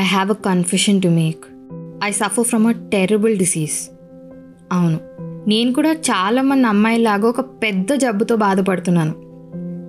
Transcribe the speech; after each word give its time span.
I 0.00 0.02
have 0.02 0.30
a 0.30 0.34
confusion 0.34 1.02
to 1.02 1.08
make 1.08 1.44
I 2.04 2.10
suffer 2.10 2.44
from 2.44 2.66
a 2.66 2.70
terrible 2.70 3.38
disease 3.38 3.90
అవును. 4.72 5.00
నేను 5.48 5.72
కూడా 5.72 5.92
చాలామంది 5.92 6.66
అమ్మాయిలాగా 6.66 7.28
ఒక 7.28 7.40
పెద్ద 7.40 7.92
జబ్బుతో 7.92 8.36
బాధపడుతున్నాను. 8.36 9.14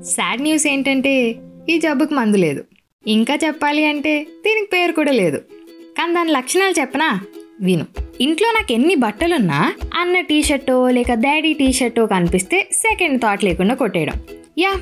సాడ్ 0.03 0.41
న్యూస్ 0.41 0.67
ఏంటంటే 0.67 1.35
ఈ 1.69 1.77
జబ్బుకి 1.77 2.13
మందు 2.13 2.37
లేదు. 2.37 2.63
ఇంకా 3.07 3.35
చెప్పాలి 3.45 3.85
అంటే 3.85 4.23
దీనికి 4.23 4.69
పేరు 4.73 4.91
కూడా 4.91 5.11
లేదు. 5.11 5.37
కానీ 5.97 6.13
దాని 6.13 6.31
లక్షణాలు 6.31 6.79
చెప్పనా? 6.79 7.19
విను. 7.61 7.85
ఇంట్లో 8.21 8.51
నాకు 8.51 8.73
ఎన్ని 8.73 8.95
బట్టలున్నా 8.95 9.73
అన్న 9.93 10.19
టీ 10.19 10.43
షర్టో 10.43 10.89
లేక 10.89 11.13
డాడీ 11.13 11.53
టీ 11.53 11.73
షర్టో 11.73 12.05
కనిపిస్తే 12.05 12.69
సెకండ్ 12.73 13.21
థాట్ 13.21 13.43
లేకుండా 13.43 13.75
కొట్టేయడం. 13.75 14.13
యా 14.59 14.73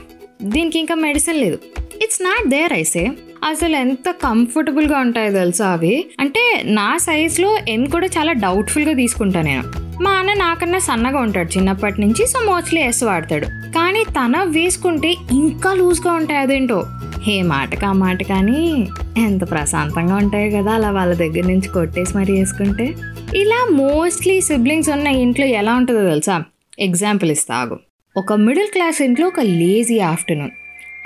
దీనికి 0.43 0.79
ఇంకా 0.79 0.95
మెడిసిన్ 0.95 1.37
లేదు. 1.37 1.59
ఇట్స్ 2.03 2.23
నాట్ 2.23 2.49
దేర్ 2.49 2.73
ఐసే 2.73 3.11
అసలు 3.43 3.75
ఎంత 3.75 4.11
కంఫర్టబుల్గా 4.11 4.99
ఉంటాయో 4.99 5.31
తెలుసా 5.31 5.67
అవి? 5.67 6.05
అంటే 6.19 6.61
నా 6.65 6.97
సైజ్లో 6.97 7.57
ఎన్ 7.67 7.87
కూడా 7.87 8.07
చాలా 8.07 8.31
డౌట్ఫుల్గా 8.33 8.93
తీసుకుంటా 8.93 9.41
నేను. 9.41 9.63
మా 10.01 10.11
అన్న 10.11 10.33
నాకన్నా 10.33 10.79
సన్నగా 10.79 11.19
ఉంటాడు 11.19 11.57
చిన్నప్పటి 11.57 12.01
నుంచి 12.01 12.27
సో 12.27 12.51
మోస్ట్లీ 12.51 12.81
ఎస్ 12.81 13.03
వాడతాడు. 13.03 13.45
కానీ 13.45 14.03
తన 14.03 14.43
వేసుకుంటే 14.43 15.15
ఇంకా 15.31 15.73
లూజ్గా 15.73 16.13
ఉంటాయి 16.13 16.39
అదేంటో? 16.39 16.85
ఏ 17.27 17.41
మాటకా 17.41 17.93
మాట 17.93 18.23
కానీ 18.23 18.87
ఎంత 19.17 19.51
ప్రశాంతంగా 19.51 20.15
ఉంటాయి 20.15 20.51
కదా 20.51 20.71
అలా 20.71 20.91
వాళ్ళ 20.91 21.13
దగ్గర 21.13 21.45
నుంచి 21.47 21.67
కొట్టేసి 21.67 22.17
మరీ 22.17 22.33
వేసుకుంటే. 22.33 22.95
ఇలా 23.35 23.67
మోస్ట్లీ 23.71 24.41
సిబ్లింగ్స్ 24.41 24.89
ఉన్న 24.89 25.07
ఇంట్లో 25.07 25.45
ఎలా 25.45 25.73
ఉంటుందో 25.73 26.09
తెలుసా? 26.09 26.43
ఎగ్జాంపుల్ 26.79 27.31
ఇస్తాగు 27.31 27.79
ఒక 28.17 28.33
మిడిల్ 28.33 28.67
క్లాస్ 28.67 29.01
ఇంట్లో 29.01 29.27
ఒక 29.27 29.39
లేజీ 29.39 29.99
ఆఫ్టర్నూన్ 29.99 30.51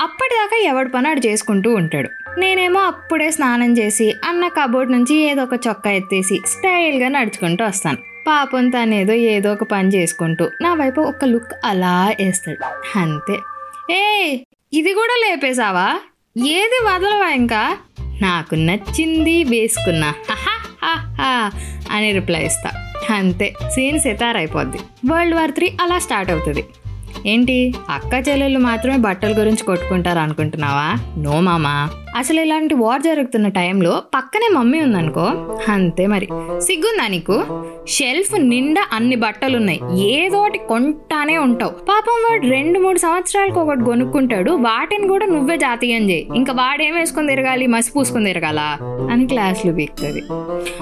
అప్పటిదాకా 0.01 0.63
ఎవడి 0.63 0.89
పని 0.89 1.07
ఆడు 1.07 1.27
చేసుకుంటూ 1.27 1.73
ఉంటాడు. 1.73 2.09
నేనేమో 2.39 2.79
అప్పుడే 2.79 3.31
స్నానం 3.31 3.77
చేసి 3.77 4.13
అన్న 4.25 4.47
కబోర్డ్ 4.47 4.91
నుంచి 4.91 5.15
ఏదో 5.15 5.43
ఒక 5.43 5.59
చొక్కా 5.67 5.91
ఎత్తేసి 5.91 6.41
స్టైల్గా 6.47 7.07
నడుచుకుంటూ 7.07 7.65
వస్తాను. 7.65 7.97
పాపం 8.27 8.69
తనేదో 8.69 9.13
ఏదో 9.13 9.51
ఒక 9.51 9.63
పని 9.63 9.87
చేసుకుంటూ 9.87 10.49
నా 10.61 10.73
వైపు 10.73 11.01
ఒక 11.01 11.25
లుక్ 11.25 11.51
అలా 11.65 12.15
వేస్తాడు. 12.19 12.97
అంతే. 12.97 13.37
ఏ 13.93 14.37
ఇది 14.73 14.93
కూడా 14.93 15.29
లేపేశావా? 15.29 15.99
ఏది 16.37 16.79
వదలవా 16.83 17.29
ఇంకా? 17.29 17.77
నాకు 18.21 18.55
నచ్చింది 18.55 19.43
వేసుకున్నా. 19.43 20.13
హహా, 20.31 21.51
అని 21.91 22.11
రిప్లై 22.11 22.45
ఇస్తా. 22.45 22.91
అంతే. 23.09 23.53
సీన్ 23.69 23.99
సెతార్ 23.99 24.37
అయిపోద్ది 24.37 24.77
వరల్డ్ 25.11 25.35
వార్ 25.35 25.51
త్రీ 25.51 25.71
అలా 25.81 25.99
స్టార్ట్ 25.99 26.31
అవుతుంది. 26.31 26.65
ఏంటి? 27.25 27.73
అక్క 27.89 28.29
చెల్లెళ్ళు 28.29 28.59
మాత్రమే 28.59 28.97
బట్టల 28.97 29.39
గురించి 29.39 29.63
కొట్టుకుంటారు 29.63 30.19
అనుకుంటున్నావా? 30.19 31.21
నో 31.21 31.41
మామా. 31.41 31.89
అసలు 32.17 32.41
ఇలాంటి 32.41 32.73
వార్ 32.73 33.01
జరుగుతున్న 33.01 33.47
టైంలో 33.47 34.03
పక్కనే 34.15 34.49
మమ్మీ 34.53 34.79
ఉందనుకో. 34.79 35.57
అంతే 35.69 36.07
మరి. 36.07 36.25
సిగ్గుందా 36.61 37.07
నీకు? 37.07 37.45
షెల్ఫ్ 37.87 38.39
నిండా 38.39 38.85
అన్ని 38.91 39.15
బట్టలు 39.15 39.57
ఉన్నాయి 39.57 39.79
ఏదోటి 39.99 40.57
కొంటానే 40.57 41.37
ఉంటావు. 41.37 41.71
పాపం 41.71 42.31
వాడు 42.31 42.47
రెండు 42.47 42.79
మూడు 42.79 42.97
సంవత్సరాలకు 42.97 43.59
ఒకటి 43.59 43.83
కొనుక్కుంటాడు. 43.83 44.51
వాటిని 44.51 45.07
కూడా 45.07 45.25
నువ్వే 45.25 45.57
జాతీయం 45.57 46.09
చేయి. 46.09 46.27
ఇంకా 46.35 46.53
వాడేం 46.53 46.95
వేసుకొని 46.95 47.27
తిరగాలి? 47.27 47.67
మసి 47.67 47.91
పూసుకొని 47.91 48.25
తిరగాలా? 48.25 48.77
అని 49.11 49.27
క్లాస్లు 49.27 49.71
బీక్తుంది. 49.71 50.23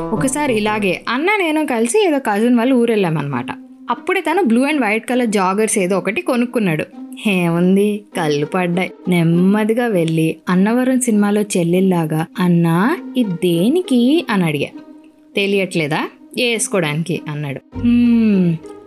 ఒకసారి 0.01 0.53
ఇలాగే 0.53 1.01
అన్న 1.09 1.25
నేను 1.25 1.65
కలిసి 1.65 2.07
ఏదో 2.07 2.19
కజిన్ 2.19 2.57
వాళ్ళు 2.57 2.75
ఊరెళ్ళామన్నమాట. 2.75 3.45
అప్పుడే 3.91 4.21
తను 4.21 4.43
blue 4.43 4.61
and 4.61 4.81
white 4.81 5.09
colour 5.09 5.27
joggers 5.27 5.77
ఏదో 5.77 5.97
ఒకటి 5.97 6.21
కొనుక్కున్నాడు. 6.21 6.85
ఏముంది? 7.27 8.03
కళ్ళు 8.17 8.45
పడ్డాయి. 8.45 8.91
నెమ్మదిగా 9.07 9.87
వెళ్ళి 9.87 10.35
అన్నవరం 10.49 11.01
సినిమాలో 11.01 11.41
చెల్లెల్లాగా 11.41 12.25
అన్నా 12.39 12.97
ఇది 13.17 13.31
దేనికి? 13.31 14.25
అని 14.29 14.43
అడిగా. 14.43 14.67
తెలియట్లేదా? 15.35 16.09
వేసుకోవడానికి 16.37 17.21
అన్నాడు. 17.29 17.61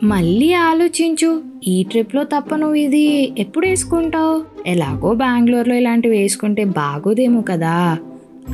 మళ్ళీ 0.04 0.52
ఆలోచించు. 0.52 1.42
ఈ 1.66 1.82
ట్రిప్లో 1.82 2.24
తప్ప 2.24 2.54
నువ్వు 2.54 2.74
ఇది 2.74 3.32
ఎప్పుడు 3.38 3.66
వేసుకుంటావు 3.66 4.44
ఎలాగో 4.66 5.14
బెంగళూరులో 5.14 5.74
ఇలాంటివి 5.74 6.18
వేసుకుంటే 6.18 6.64
బాగోదేమో 6.64 7.42
కదా. 7.48 7.98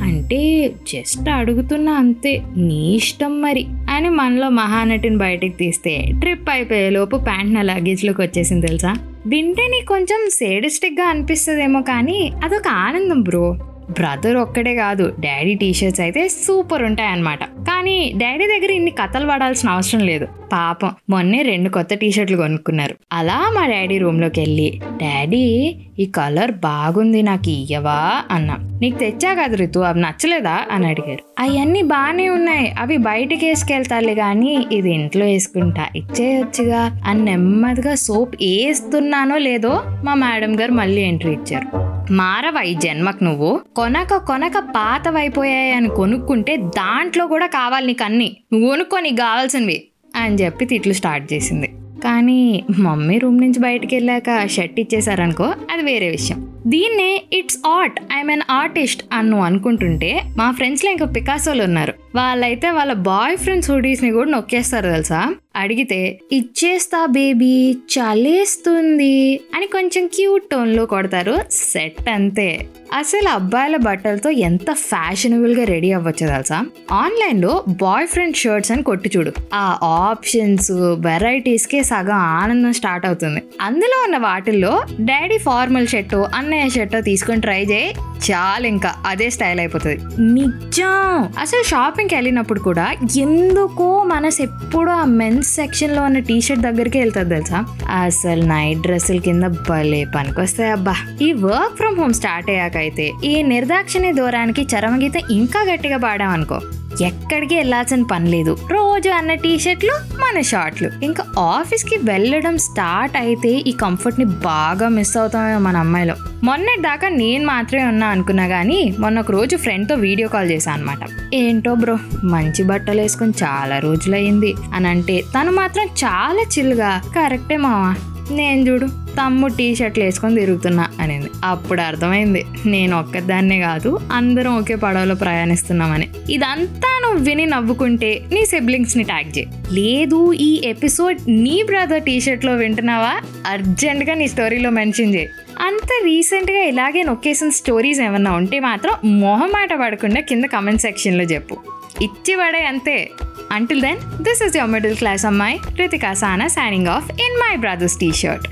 అంటే 0.01 0.71
జస్ట్ 0.87 1.29
అడుగుతున్నా 1.29 1.93
అంతే. 1.93 2.41
నీ 2.57 2.95
ఇష్టం 2.95 3.41
మరి. 3.41 3.65
అని 3.89 4.09
మనలో 4.09 4.49
మహానటిని 4.49 5.17
బయటికి 5.17 5.57
తీస్తే 5.57 6.05
ట్రిప్ 6.19 6.49
అయిపోయే 6.49 6.89
లోపు 6.89 7.17
ప్యాంట్ 7.17 7.53
నా 7.53 7.61
లగేజ్లోకి 7.61 8.21
వచ్చేసింది 8.21 8.67
తెలుసా? 8.67 8.95
వింటే 9.27 9.67
నీకు 9.67 9.85
కొంచెం 9.85 10.29
సేడిస్టిక్గా 10.29 11.05
అనిపిస్తుందేమో 11.05 11.81
కానీ 11.81 12.31
అదొక 12.43 12.67
ఆనందం 12.67 13.21
బ్రో. 13.21 13.57
బ్రదర్ 13.91 14.35
ఒక్కడే 14.35 14.75
కాదు 14.75 15.15
డాడీ 15.19 15.53
టీషర్ట్స్ 15.53 16.01
అయితే 16.01 16.27
సూపర్ 16.27 16.83
ఉంటాయి 16.83 17.09
అన్నమాట 17.09 17.43
కానీ 17.43 18.13
డాడీ 18.17 18.47
దగ్గర 18.47 18.71
ఇన్ని 18.71 18.91
కథలు 18.91 19.27
పడాల్సిన 19.27 19.69
అవసరం 19.69 19.99
లేదు. 19.99 20.27
పాపం 20.53 20.91
మొన్నే 21.09 21.41
రెండు 21.41 21.69
కొత్త 21.69 21.93
టీషర్ట్లు 21.93 22.37
కొనుక్కున్నారు. 22.37 22.95
అలా 23.13 23.51
మా 23.53 23.67
డాడీ 23.67 23.97
రూమ్లోకి 23.97 24.39
వెళ్ళి 24.39 24.81
డాడీ 25.01 25.75
ఈ 25.99 26.05
కలర్ 26.05 26.51
బాగుంది 26.51 27.21
నాకు 27.21 27.49
ఇయ్యవా? 27.49 28.23
అన్నా. 28.31 28.57
నీకు 28.81 28.97
తెచ్చా 28.97 29.33
కదా 29.33 29.55
రితు 29.55 29.79
అవి 29.79 30.01
నచ్చలేదా? 30.01 30.59
అని 30.71 30.87
అడిగారు. 30.87 31.23
అవన్నీ 31.39 31.81
బాగానే 31.81 32.29
ఉన్నాయి 32.29 32.75
అవి 32.79 32.97
బయటికి 32.97 33.47
వేసుకెళ్తాలే 33.47 34.15
కానీ 34.15 34.65
ఇది 34.71 34.93
ఇంట్లో 34.93 35.25
వేసుకుంటా 35.25 35.87
ఇచ్చేయొచ్చుగా. 35.95 37.01
అని 37.05 37.25
నెమ్మదిగా 37.25 37.95
సోప్ 37.95 38.35
వేస్తున్నానో 38.41 39.37
లేదో 39.37 39.83
మా 40.03 40.13
మేడం 40.13 40.59
గారు 40.59 40.71
మళ్ళీ 40.71 41.01
ఎంట్రీ 41.01 41.31
ఇచ్చారు. 41.31 41.90
మారవై 42.11 42.73
జన్మకు 42.73 43.23
నువ్వు. 43.23 43.59
కొనక 43.75 44.15
కొనక 44.15 44.53
పాతవైపోయాయి 44.59 45.71
అని 45.71 45.89
కొనుక్కుంటే 45.89 46.57
దాంట్లో 46.57 47.27
కూడా 47.27 47.45
కావాలి 47.45 47.87
నీకు 47.87 48.03
అన్ని 48.03 48.37
నువ్వు 48.53 48.69
కొనుక్కో 48.69 48.99
నీకు 48.99 49.15
కావాల్సినవి 49.15 49.83
అని 50.15 50.35
చెప్పి 50.35 50.65
తిట్లు 50.65 50.93
స్టార్ట్ 50.93 51.33
చేసింది. 51.33 51.67
కానీ 52.03 52.63
మమ్మీ 52.79 53.17
రూమ్ 53.17 53.41
నుంచి 53.41 53.59
బయటకు 53.59 53.95
వెళ్ళాక 53.95 54.47
షర్ట్ 54.47 54.79
ఇచ్చేసారనుకో 54.79 55.43
అది 55.43 55.83
వేరే 55.83 56.09
విషయం. 56.09 56.50
దీన్నే 56.67 57.23
it's 57.33 57.57
art 57.67 57.99
I'm 58.13 58.31
an 58.31 58.41
artist 58.49 59.03
అని 59.13 59.35
అనుకుంటుంటే 59.35 60.21
మా 60.37 60.51
ఫ్రెండ్స్లో 60.51 60.91
ఇంకా 60.91 61.05
పికాసోలు 61.05 61.63
ఉన్నారు. 61.63 61.93
వాళ్ళైతే 62.15 62.71
వాళ్ళ 62.71 62.93
బాయ్ 62.93 63.37
ఫ్రెండ్స్ 63.37 63.71
హుడీస్ని 63.71 64.11
కూడా 64.11 64.31
నొక్కేస్తారు 64.31 64.89
తెలుసా? 64.89 65.35
అడిగితే 65.55 66.19
ఇచ్చేస్తా 66.31 67.05
బేబీ 67.05 67.71
చలేస్తుంది 67.71 69.39
అని 69.55 69.65
కొంచెం 69.65 70.07
క్యూట్ 70.07 70.43
టోన్లో 70.51 70.85
కొడతారు 70.85 71.37
సెట్ 71.51 72.09
అంతే. 72.09 72.67
అసలు 72.93 73.29
అబ్బాయిల 73.29 73.75
బట్టలతో 73.75 74.29
ఎంత 74.29 74.71
ఫ్యాషనబుల్గా 74.71 75.63
రెడీ 75.63 75.91
అవ్వచ్చు 75.91 76.27
తెలుసా? 76.27 76.65
ఆన్లైన్లో 76.91 77.63
బాయ్ 77.67 78.07
ఫ్రెండ్ 78.07 78.35
షర్ట్స్ 78.35 78.71
అని 78.71 78.83
కొట్టి 78.83 79.11
చూడు. 79.17 79.31
ఆ 79.53 79.79
ఆప్షన్స్ 79.83 80.71
వెరైటీస్కే 80.71 81.83
సగం 81.83 82.15
ఆనందం 82.15 82.73
స్టార్ట్ 82.73 83.05
అవుతుంది. 83.05 83.41
అందులో 83.61 84.03
ఉన్న 84.03 84.17
వాటిల్లో 84.17 84.83
డాడీ 85.01 85.37
ఫార్మల్ 85.37 85.87
షర్టు 85.87 86.25
బాగున్నాయి 86.51 86.63
ఆ 86.63 86.67
షర్ట్ 86.67 87.05
తీసుకొని 87.05 87.41
ట్రై 87.41 87.61
చేయి. 87.63 87.93
చాలు 88.31 88.67
ఇంకా 88.67 88.95
అదే 89.05 89.29
స్టైల్ 89.29 89.59
అయిపోతుంది. 89.59 89.97
నిజం. 90.33 91.29
అసలు 91.39 91.63
షాపింగ్కి 91.63 92.15
వెళ్ళినప్పుడు 92.15 92.59
కూడా 92.59 92.87
ఎందుకో 93.17 94.03
మనసు 94.03 94.41
ఎప్పుడూ 94.41 94.91
ఆ 94.91 95.05
మెన్స్ 95.05 95.55
సెక్షన్లో 95.55 96.01
ఉన్న 96.03 96.19
టీ 96.19 96.41
షర్ట్ 96.41 96.63
దగ్గరికి 96.63 96.99
వెళ్తుంది 96.99 97.29
తెలుసా? 97.29 97.65
అసలు 98.03 98.43
నైట్ 98.45 98.79
డ్రెస్సుల 98.79 99.19
కింద 99.19 99.43
భలే 99.69 100.05
పనికొస్తాయి 100.15 100.71
అబ్బా. 100.71 100.95
ఈ 101.21 101.33
వర్క్ 101.33 101.77
ఫ్రమ్ 101.77 101.97
హోమ్ 101.99 102.13
స్టార్ట్ 102.13 102.49
అయ్యాక 102.49 102.77
అయితే 102.77 103.11
ఈ 103.25 103.41
నిర్దాక్షిణ్య 103.41 104.11
దూరానికి 104.11 104.67
చరమగీత 104.75 105.17
ఇంకా 105.31 105.61
గట్టిగా 105.73 105.97
పాడామనుకో 105.97 106.59
ఎక్కడికి 107.01 107.55
వెళ్ళాల్సిన 107.55 108.03
పని 108.03 108.27
లేదు. 108.29 108.57
రోజు 108.71 109.09
అన్న 109.09 109.33
టీ 109.33 109.59
షర్ట్లు 109.59 109.93
మన 110.19 110.41
షార్ట్లు. 110.41 110.89
ఇంకా 111.03 111.23
ఆఫీస్కి 111.39 111.97
వెళ్ళడం 112.03 112.57
స్టార్ట్ 112.57 113.17
అయితే 113.17 113.49
ఈ 113.49 113.71
కంఫర్ట్ని 113.71 114.25
బాగా 114.25 114.87
మిస్ 114.89 115.17
అవుతామేమో 115.17 115.59
మన 115.59 115.77
అమ్మాయిలో. 115.77 116.15
మొన్నటి 116.43 116.81
దాకా 116.81 117.09
నేను 117.15 117.45
మాత్రమే 117.45 117.85
ఉన్నా 117.85 118.07
అనుకున్నా 118.07 118.47
కానీ 118.47 118.95
మొన్న 118.99 119.19
ఒక 119.19 119.31
రోజు 119.31 119.57
ఫ్రెండ్తో 119.57 119.95
వీడియో 119.95 120.27
కాల్ 120.27 120.51
చేశాను 120.51 120.77
అనమాట 120.77 121.03
ఏంటో 121.33 121.75
బ్రో 121.75 121.95
మంచి 122.23 122.63
బట్టలు 122.63 123.01
వేసుకొని 123.01 123.33
చాలా 123.43 123.79
రోజులయ్యింది 123.79 124.51
అని 124.73 124.87
అంటే 124.87 125.23
తను 125.35 125.51
మాత్రం 125.51 125.85
చాలా 126.03 126.43
చిల్గా 126.53 126.91
కరెక్టే 127.15 127.57
మావా? 127.57 127.91
నేను 128.35 128.69
చూడు 128.69 128.85
తమ్ము 128.87 129.47
టీ 129.47 129.75
షర్ట్లు 129.75 130.03
వేసుకొని 130.03 130.35
తిరుగుతున్నా 130.35 130.87
అనేది. 130.99 131.29
అప్పుడు 131.43 131.81
అర్థమైంది 131.81 132.45
నేను 132.65 132.99
ఒక్కదాన్నే 132.99 133.59
కాదు 133.59 133.99
అందరం 134.11 134.57
ఒకే 134.57 134.75
పడవలో 134.75 135.15
ప్రయాణిస్తున్నామని. 135.15 136.07
ఇదంతా 136.29 136.99
నువ్వు 137.01 137.25
విని 137.25 137.45
నవ్వుకుంటే 137.45 138.21
నీ 138.33 138.45
సిబ్లింగ్స్ని 138.45 139.03
ట్యాగ్ 139.03 139.37
చేయి. 139.37 139.47
లేదు 139.71 140.33
ఈ 140.33 140.61
ఎపిసోడ్ 140.65 141.17
నీ 141.27 141.63
బ్రదర్ 141.63 142.03
టీ 142.03 142.21
షర్ట్లో 142.21 142.55
వింటున్నావా? 142.55 143.21
అర్జెంటుగా 143.47 144.13
నీ 144.13 144.27
స్టోరీలో 144.27 144.69
మెన్షన్ 144.69 145.15
చేయి. 145.15 145.29
అంత 145.59 145.89
రీసెంట్గా 146.05 146.63
ఇలాగే 146.63 147.03
నొక్కేసిన 147.03 147.49
స్టోరీస్ 147.49 147.99
ఏమన్నా 147.99 148.31
ఉంటే 148.31 148.59
మాత్రం 148.59 149.19
మొహమాట 149.19 149.69
పడకుండా 149.73 150.21
కింద 150.21 150.45
కమెంట్ 150.45 150.81
సెక్షన్లో 150.81 151.23
చెప్పు. 151.23 151.57
ఇచ్చి 152.01 152.35
పడే 152.35 152.65
అంతే. 152.65 153.11
Until 153.51 153.81
then 153.81 154.23
this 154.23 154.41
is 154.43 154.55
your 154.57 154.71
middle 154.71 154.95
class 154.95 155.25
అమ్మాయి 155.25 155.59
Ritika 155.75 156.13
Sana 156.13 156.47
signing 156.47 156.87
off 156.87 157.11
in 157.11 157.37
my 157.37 157.55
brother's 157.55 157.97
T 157.99 158.11
shirt 158.11 158.47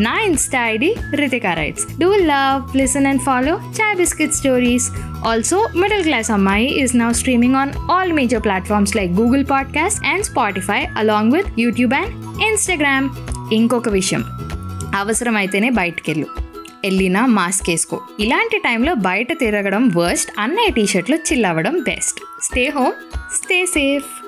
నా 0.00 0.20
insta 0.20 0.66
ID 0.66 0.94
Ritika 1.14 1.54
writes 1.54 1.86
do 1.98 2.14
love 2.14 2.76
listen 2.76 3.06
and 3.06 3.22
follow 3.22 3.54
chai 3.80 3.96
biscuit 3.96 4.32
stories 4.32 4.90
also 5.26 5.68
middle 5.76 6.02
class 6.02 6.30
అమ్మాయి 6.30 6.66
is 6.82 6.96
now 6.96 7.12
streaming 7.12 7.54
on 7.54 7.72
all 7.90 8.12
major 8.12 8.42
platforms 8.42 8.96
like 8.96 9.12
Google 9.12 9.44
podcast 9.50 10.06
and 10.06 10.24
Spotify 10.24 10.86
along 10.96 11.32
with 11.32 11.60
YouTube 11.60 11.94
and 11.94 12.42
Instagram 12.42 13.10
ఇంకొక 13.52 13.88
విషయం 13.88 14.24
అవసరమైతేనే 14.94 15.70
బయటకెళ్ళు. 15.70 16.26
వెళ్ళినా 16.84 17.26
mask 17.26 17.70
వేసుకో. 17.70 18.00
ఇలాంటి 18.20 18.58
టైంలో 18.58 18.94
బయట 18.94 19.32
తిరగడం 19.32 19.88
worst 19.88 20.30
అన్నయ్య 20.38 20.70
టీషర్ట్లు 20.70 21.16
చిల్ 21.16 21.44
అవ్వడం 21.44 21.80
best 21.82 22.20
stay 22.42 22.68
home 22.68 22.92
stay 23.34 23.66
safe 23.66 24.21